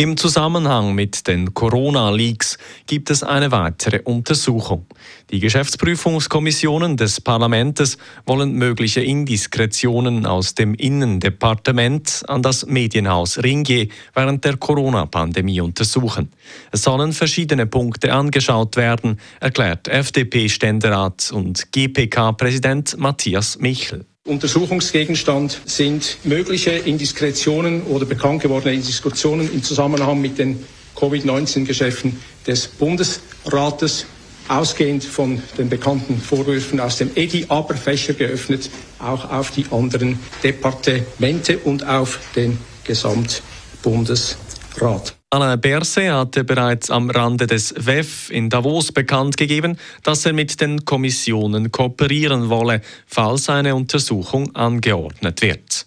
Im 0.00 0.16
Zusammenhang 0.16 0.94
mit 0.94 1.28
den 1.28 1.52
Corona-Leaks 1.52 2.56
gibt 2.86 3.10
es 3.10 3.22
eine 3.22 3.52
weitere 3.52 4.00
Untersuchung. 4.00 4.86
Die 5.28 5.40
Geschäftsprüfungskommissionen 5.40 6.96
des 6.96 7.20
Parlaments 7.20 7.98
wollen 8.24 8.52
mögliche 8.52 9.02
Indiskretionen 9.02 10.24
aus 10.24 10.54
dem 10.54 10.72
Innendepartement 10.72 12.22
an 12.28 12.40
das 12.40 12.64
Medienhaus 12.64 13.42
Ringier 13.42 13.88
während 14.14 14.42
der 14.46 14.56
Corona-Pandemie 14.56 15.60
untersuchen. 15.60 16.30
Es 16.72 16.80
sollen 16.80 17.12
verschiedene 17.12 17.66
Punkte 17.66 18.14
angeschaut 18.14 18.76
werden, 18.76 19.20
erklärt 19.38 19.86
FDP-Ständerat 19.86 21.30
und 21.30 21.72
GPK-Präsident 21.72 22.96
Matthias 22.96 23.58
Michel. 23.58 24.06
Untersuchungsgegenstand 24.30 25.60
sind 25.64 26.18
mögliche 26.22 26.70
Indiskretionen 26.70 27.82
oder 27.82 28.06
bekannt 28.06 28.42
gewordene 28.42 28.74
Indiskretionen 28.74 29.52
im 29.52 29.64
Zusammenhang 29.64 30.20
mit 30.20 30.38
den 30.38 30.64
Covid-19-Geschäften 30.94 32.16
des 32.46 32.68
Bundesrates, 32.68 34.06
ausgehend 34.46 35.02
von 35.02 35.42
den 35.58 35.68
bekannten 35.68 36.20
Vorwürfen 36.20 36.78
aus 36.78 36.98
dem 36.98 37.10
EDI, 37.16 37.46
aber 37.48 37.74
Fächer 37.74 38.14
geöffnet 38.14 38.70
auch 39.00 39.28
auf 39.30 39.50
die 39.50 39.66
anderen 39.70 40.20
Departemente 40.44 41.58
und 41.58 41.84
auf 41.84 42.20
den 42.36 42.56
Gesamtbundesrat. 42.84 45.19
Alain 45.32 45.60
Berset 45.60 46.10
hatte 46.10 46.42
bereits 46.42 46.90
am 46.90 47.08
Rande 47.08 47.46
des 47.46 47.72
WEF 47.78 48.30
in 48.30 48.50
Davos 48.50 48.90
bekannt 48.90 49.36
gegeben, 49.36 49.78
dass 50.02 50.26
er 50.26 50.32
mit 50.32 50.60
den 50.60 50.84
Kommissionen 50.84 51.70
kooperieren 51.70 52.48
wolle, 52.48 52.80
falls 53.06 53.48
eine 53.48 53.76
Untersuchung 53.76 54.56
angeordnet 54.56 55.40
wird. 55.40 55.86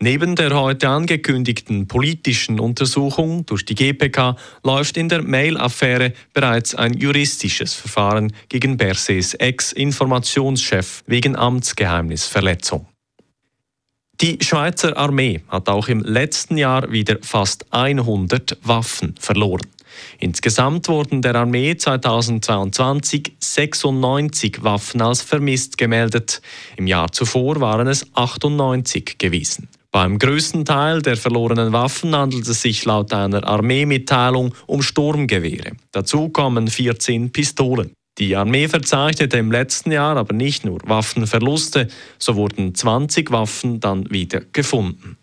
Neben 0.00 0.34
der 0.34 0.58
heute 0.58 0.88
angekündigten 0.88 1.86
politischen 1.86 2.58
Untersuchung 2.58 3.46
durch 3.46 3.64
die 3.64 3.76
GPK 3.76 4.34
läuft 4.64 4.96
in 4.96 5.08
der 5.08 5.22
Mail-Affäre 5.22 6.12
bereits 6.34 6.74
ein 6.74 6.94
juristisches 6.94 7.74
Verfahren 7.74 8.32
gegen 8.48 8.76
Bersets 8.76 9.34
Ex-Informationschef 9.34 11.04
wegen 11.06 11.36
Amtsgeheimnisverletzung. 11.36 12.89
Die 14.20 14.36
Schweizer 14.42 14.98
Armee 14.98 15.40
hat 15.48 15.70
auch 15.70 15.88
im 15.88 16.00
letzten 16.00 16.58
Jahr 16.58 16.92
wieder 16.92 17.16
fast 17.22 17.64
100 17.72 18.58
Waffen 18.62 19.14
verloren. 19.18 19.66
Insgesamt 20.18 20.88
wurden 20.88 21.22
der 21.22 21.34
Armee 21.36 21.74
2022 21.74 23.32
96 23.38 24.62
Waffen 24.62 25.00
als 25.00 25.22
vermisst 25.22 25.78
gemeldet. 25.78 26.42
Im 26.76 26.86
Jahr 26.86 27.10
zuvor 27.10 27.60
waren 27.60 27.88
es 27.88 28.06
98 28.12 29.16
gewesen. 29.16 29.68
Beim 29.90 30.18
größten 30.18 30.66
Teil 30.66 31.00
der 31.00 31.16
verlorenen 31.16 31.72
Waffen 31.72 32.14
handelt 32.14 32.46
es 32.46 32.60
sich 32.60 32.84
laut 32.84 33.14
einer 33.14 33.44
Armeemitteilung 33.44 34.54
um 34.66 34.82
Sturmgewehre. 34.82 35.72
Dazu 35.92 36.28
kommen 36.28 36.68
14 36.68 37.32
Pistolen. 37.32 37.94
Die 38.20 38.36
Armee 38.36 38.68
verzeichnete 38.68 39.38
im 39.38 39.50
letzten 39.50 39.90
Jahr 39.90 40.18
aber 40.18 40.34
nicht 40.34 40.66
nur 40.66 40.78
Waffenverluste, 40.84 41.88
so 42.18 42.36
wurden 42.36 42.74
20 42.74 43.30
Waffen 43.30 43.80
dann 43.80 44.10
wieder 44.10 44.42
gefunden. 44.52 45.16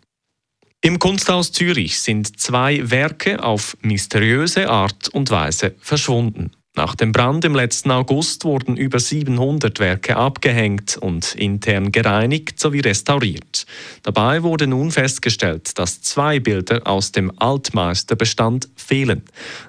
Im 0.82 0.98
Kunsthaus 0.98 1.52
Zürich 1.52 2.00
sind 2.00 2.40
zwei 2.40 2.90
Werke 2.90 3.44
auf 3.44 3.78
mysteriöse 3.82 4.70
Art 4.70 5.10
und 5.10 5.30
Weise 5.30 5.76
verschwunden. 5.80 6.52
Nach 6.78 6.94
dem 6.94 7.12
Brand 7.12 7.44
im 7.44 7.56
letzten 7.56 7.90
August 7.90 8.46
wurden 8.46 8.78
über 8.78 9.00
700 9.00 9.80
Werke 9.80 10.16
abgehängt 10.16 10.96
und 10.96 11.34
intern 11.34 11.92
gereinigt 11.92 12.60
sowie 12.60 12.82
restauriert. 12.82 13.66
Dabei 14.04 14.44
wurde 14.44 14.68
nun 14.68 14.92
festgestellt, 14.92 15.80
dass 15.80 16.04
zwei 16.04 16.40
Bilder 16.40 16.86
aus 16.86 17.12
dem 17.12 17.32
Altmeisterbestand 17.36 18.70
fehlen. 18.76 19.24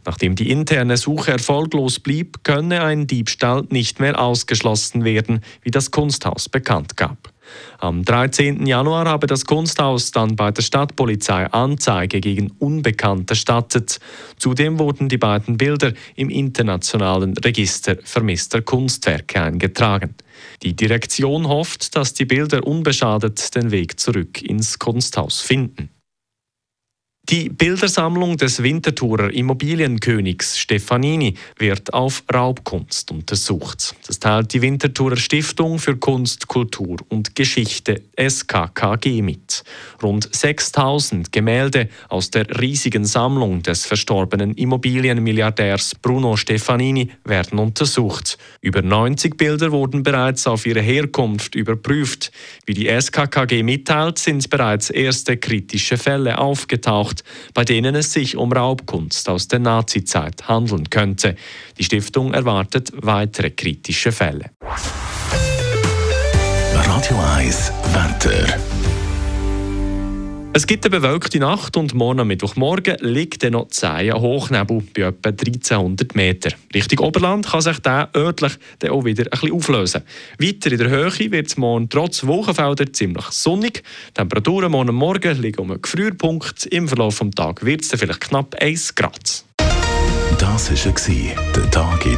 Nachdem 0.04 0.34
die 0.34 0.50
interne 0.50 0.98
Suche 0.98 1.30
erfolglos 1.30 1.98
blieb, 1.98 2.44
könne 2.44 2.82
ein 2.82 3.06
Diebstahl 3.06 3.64
nicht 3.70 4.00
mehr 4.00 4.20
ausgeschlossen 4.20 5.02
werden, 5.02 5.40
wie 5.62 5.70
das 5.70 5.90
Kunsthaus 5.90 6.50
bekannt 6.50 6.98
gab. 6.98 7.32
Am 7.78 8.04
13. 8.04 8.66
Januar 8.66 9.06
habe 9.06 9.26
das 9.26 9.44
Kunsthaus 9.44 10.10
dann 10.10 10.36
bei 10.36 10.50
der 10.50 10.62
Stadtpolizei 10.62 11.46
Anzeige 11.46 12.20
gegen 12.20 12.50
Unbekannt 12.58 13.30
erstattet. 13.30 13.98
Zudem 14.36 14.78
wurden 14.78 15.08
die 15.08 15.18
beiden 15.18 15.56
Bilder 15.56 15.92
im 16.16 16.30
internationalen 16.30 17.36
Register 17.36 17.96
vermisster 18.02 18.62
Kunstwerke 18.62 19.42
eingetragen. 19.42 20.14
Die 20.62 20.74
Direktion 20.74 21.48
hofft, 21.48 21.96
dass 21.96 22.14
die 22.14 22.24
Bilder 22.24 22.66
unbeschadet 22.66 23.54
den 23.54 23.70
Weg 23.70 23.98
zurück 24.00 24.42
ins 24.42 24.78
Kunsthaus 24.78 25.40
finden. 25.40 25.90
Die 27.30 27.50
Bildersammlung 27.50 28.38
des 28.38 28.62
Winterthurer 28.62 29.30
Immobilienkönigs 29.30 30.58
Stefanini 30.58 31.34
wird 31.58 31.92
auf 31.92 32.24
Raubkunst 32.32 33.10
untersucht. 33.10 33.94
Das 34.06 34.18
teilt 34.18 34.54
die 34.54 34.62
Winterthurer 34.62 35.18
Stiftung 35.18 35.78
für 35.78 35.98
Kunst, 35.98 36.48
Kultur 36.48 36.96
und 37.10 37.36
Geschichte 37.36 38.00
SKKG 38.18 39.20
mit. 39.20 39.62
Rund 40.02 40.34
6000 40.34 41.30
Gemälde 41.30 41.90
aus 42.08 42.30
der 42.30 42.46
riesigen 42.62 43.04
Sammlung 43.04 43.62
des 43.62 43.84
verstorbenen 43.84 44.54
Immobilienmilliardärs 44.54 45.96
Bruno 45.96 46.34
Stefanini 46.36 47.10
werden 47.24 47.58
untersucht. 47.58 48.38
Über 48.62 48.80
90 48.80 49.36
Bilder 49.36 49.70
wurden 49.70 50.02
bereits 50.02 50.46
auf 50.46 50.64
ihre 50.64 50.80
Herkunft 50.80 51.54
überprüft. 51.56 52.32
Wie 52.64 52.72
die 52.72 52.86
SKKG 52.86 53.62
mitteilt, 53.62 54.18
sind 54.18 54.48
bereits 54.48 54.88
erste 54.88 55.36
kritische 55.36 55.98
Fälle 55.98 56.38
aufgetaucht 56.38 57.17
bei 57.54 57.64
denen 57.64 57.94
es 57.94 58.12
sich 58.12 58.36
um 58.36 58.52
Raubkunst 58.52 59.28
aus 59.28 59.48
der 59.48 59.58
Nazizeit 59.58 60.48
handeln 60.48 60.90
könnte. 60.90 61.36
Die 61.78 61.84
Stiftung 61.84 62.34
erwartet 62.34 62.90
weitere 62.94 63.50
kritische 63.50 64.12
Fälle. 64.12 64.50
Radio 66.72 67.16
1 67.36 67.72
Wetter. 67.92 68.67
Es 70.54 70.66
gibt 70.66 70.84
eine 70.84 70.98
bewölkte 70.98 71.38
Nacht 71.38 71.76
und 71.76 71.94
morgen 71.94 72.26
Mittwochmorgen 72.26 72.96
liegt 73.00 73.44
dann 73.44 73.52
noch 73.52 73.68
zäher 73.68 74.18
Hochnebel 74.18 74.82
bei 74.94 75.02
etwa 75.02 75.28
1300 75.28 76.16
Meter. 76.16 76.50
Richtung 76.74 77.06
Oberland 77.06 77.46
kann 77.46 77.60
sich 77.60 77.78
der 77.80 78.08
örtlich 78.16 78.54
dann 78.78 78.90
auch 78.90 79.04
wieder 79.04 79.24
ein 79.24 79.30
bisschen 79.30 79.52
auflösen. 79.52 80.02
Weiter 80.38 80.72
in 80.72 80.78
der 80.78 80.88
Höhe 80.88 81.30
wird 81.30 81.48
es 81.48 81.56
morgen 81.58 81.88
trotz 81.88 82.26
Wolkenfelder 82.26 82.92
ziemlich 82.92 83.26
sonnig. 83.26 83.82
Die 84.08 84.14
Temperaturen 84.14 84.72
morgen 84.72 84.94
Morgen 84.94 85.40
liegen 85.40 85.60
um 85.60 85.70
einen 85.70 85.82
Gefrierpunkt. 85.82 86.66
Im 86.66 86.88
Verlauf 86.88 87.18
des 87.18 87.30
Tages 87.32 87.64
wird 87.66 87.82
es 87.82 87.90
vielleicht 87.90 88.22
knapp 88.22 88.56
1 88.60 88.94
Grad. 88.94 89.44
Das 90.38 90.70
war 90.70 91.52
der 91.54 91.70
Tag 91.70 92.06
in 92.06 92.17